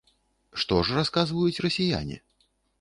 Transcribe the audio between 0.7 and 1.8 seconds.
ж расказваюць